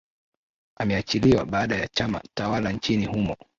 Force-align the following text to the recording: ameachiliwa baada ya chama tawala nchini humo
ameachiliwa 0.75 1.45
baada 1.45 1.75
ya 1.75 1.87
chama 1.87 2.21
tawala 2.33 2.71
nchini 2.71 3.05
humo 3.05 3.35